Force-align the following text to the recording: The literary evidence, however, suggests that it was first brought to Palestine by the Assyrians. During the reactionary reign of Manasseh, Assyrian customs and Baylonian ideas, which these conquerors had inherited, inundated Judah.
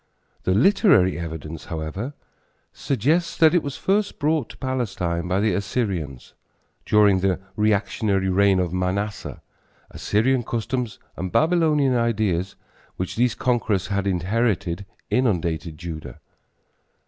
The 0.45 0.55
literary 0.55 1.19
evidence, 1.19 1.65
however, 1.65 2.15
suggests 2.73 3.37
that 3.37 3.53
it 3.53 3.61
was 3.61 3.77
first 3.77 4.17
brought 4.17 4.49
to 4.49 4.57
Palestine 4.57 5.27
by 5.27 5.39
the 5.39 5.53
Assyrians. 5.53 6.33
During 6.87 7.19
the 7.19 7.39
reactionary 7.55 8.27
reign 8.29 8.59
of 8.59 8.73
Manasseh, 8.73 9.43
Assyrian 9.91 10.41
customs 10.41 10.97
and 11.15 11.31
Baylonian 11.31 11.95
ideas, 11.95 12.55
which 12.97 13.15
these 13.15 13.35
conquerors 13.35 13.89
had 13.89 14.07
inherited, 14.07 14.87
inundated 15.11 15.77
Judah. 15.77 16.19